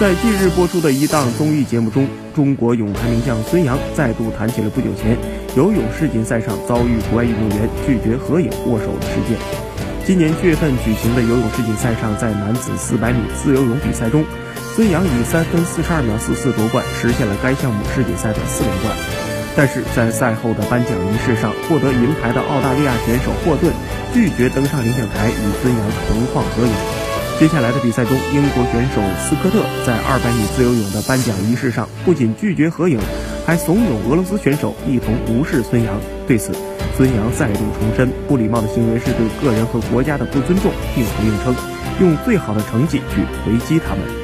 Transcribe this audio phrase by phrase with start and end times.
[0.00, 5.14] 在近日播出的一档综艺节目中，中国泳坛名将孙杨再度谈起了不久前
[5.54, 9.36] 游泳世锦赛上遭遇国外运动员拒绝合影握手的事件。
[10.06, 14.24] 今年七月份举行的游泳世锦赛上，在男子400米自由泳比赛中，
[14.74, 18.96] 孙杨以三分四十二秒四四夺冠，实现了该项目世锦赛的四连冠。
[19.54, 23.70] 但是在赛后的颁奖仪式上，获得银牌的澳大利亚选手霍顿
[24.14, 26.99] 拒绝登上领奖台与孙杨同框合影。
[27.40, 33.00] 接下来的比赛中，英国选手斯科特在200米自由泳的颁奖仪式上，不仅拒绝合影，
[33.46, 35.98] 还怂恿俄罗斯选手一同无视孙杨。
[36.28, 36.52] 对此，
[36.98, 41.56] 孙杨再度重申，不礼貌的行为是对个人和国家的不尊重，并回应称，
[41.98, 44.19] 用最好的成绩去回击他们。